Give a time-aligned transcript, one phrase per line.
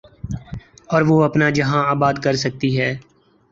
[0.89, 2.91] اور وہ اپنا جہاں آباد کر سکتی ہے۔